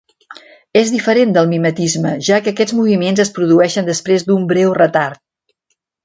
És 0.79 0.91
diferent 0.93 1.33
del 1.33 1.49
mimetisme, 1.51 2.13
ja 2.29 2.39
que 2.45 2.53
aquests 2.55 2.75
moviments 2.77 3.21
es 3.25 3.31
produeixen 3.35 3.91
després 3.91 4.25
d'un 4.31 4.47
breu 4.53 4.73
retard. 4.79 5.21